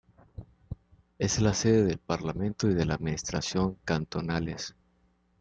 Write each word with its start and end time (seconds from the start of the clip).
Es 1.19 1.39
la 1.39 1.53
sede 1.53 1.83
del 1.83 1.99
parlamento 1.99 2.67
y 2.67 2.73
de 2.73 2.85
la 2.85 2.95
administración 2.95 3.77
cantonales. 3.85 4.73